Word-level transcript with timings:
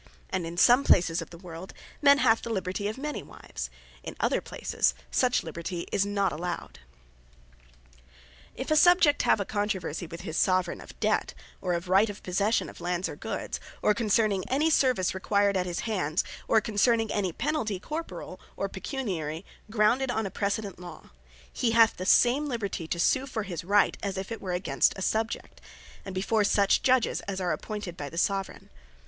And 0.31 0.47
is 0.47 0.59
some 0.59 0.83
places 0.83 1.21
of 1.21 1.29
the 1.29 1.37
world, 1.37 1.75
men 2.01 2.17
have 2.17 2.41
the 2.41 2.49
Liberty 2.49 2.87
of 2.87 2.97
many 2.97 3.21
wives: 3.21 3.69
in 4.01 4.15
other 4.19 4.41
places, 4.41 4.95
such 5.11 5.43
Liberty 5.43 5.81
is 5.91 6.07
not 6.07 6.31
allowed. 6.31 6.79
If 8.55 8.71
a 8.71 8.75
Subject 8.75 9.21
have 9.21 9.39
a 9.39 9.45
controversie 9.45 10.09
with 10.09 10.21
his 10.21 10.37
Soveraigne, 10.39 10.81
of 10.81 10.99
Debt, 10.99 11.35
or 11.61 11.73
of 11.73 11.87
right 11.87 12.09
of 12.09 12.23
possession 12.23 12.67
of 12.67 12.81
lands 12.81 13.07
or 13.07 13.15
goods, 13.15 13.59
or 13.83 13.93
concerning 13.93 14.43
any 14.49 14.71
service 14.71 15.13
required 15.13 15.55
at 15.55 15.67
his 15.67 15.81
hands, 15.81 16.23
or 16.47 16.61
concerning 16.61 17.11
any 17.11 17.31
penalty 17.31 17.79
corporall, 17.79 18.39
or 18.57 18.67
pecuniary, 18.67 19.45
grounded 19.69 20.09
on 20.09 20.25
a 20.25 20.31
precedent 20.31 20.79
Law; 20.79 21.11
He 21.53 21.73
hath 21.73 21.97
the 21.97 22.07
same 22.07 22.47
Liberty 22.47 22.87
to 22.87 22.99
sue 22.99 23.27
for 23.27 23.43
his 23.43 23.63
right, 23.63 23.95
as 24.01 24.17
if 24.17 24.31
it 24.31 24.41
were 24.41 24.53
against 24.53 24.97
a 24.97 25.03
Subject; 25.03 25.61
and 26.03 26.15
before 26.15 26.43
such 26.43 26.81
Judges, 26.81 27.19
as 27.27 27.39
are 27.39 27.51
appointed 27.53 27.95
by 27.95 28.09
the 28.09 28.17
Soveraign. 28.17 28.71